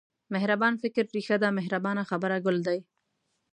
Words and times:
مهربان 0.33 0.73
فکر 0.83 1.05
رېښه 1.15 1.37
ده 1.43 1.49
مهربانه 1.57 2.03
خبره 2.09 2.37
ګل 2.45 2.57
دی. 2.67 2.79